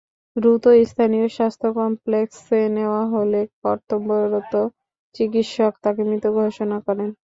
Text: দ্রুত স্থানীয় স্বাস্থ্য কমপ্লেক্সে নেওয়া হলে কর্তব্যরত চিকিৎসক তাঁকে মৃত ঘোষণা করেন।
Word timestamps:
দ্রুত 0.35 0.65
স্থানীয় 0.89 1.27
স্বাস্থ্য 1.29 1.67
কমপ্লেক্সে 1.77 2.59
নেওয়া 2.77 3.03
হলে 3.13 3.41
কর্তব্যরত 3.61 4.53
চিকিৎসক 5.15 5.73
তাঁকে 5.83 6.01
মৃত 6.09 6.25
ঘোষণা 6.37 6.77
করেন। 6.87 7.09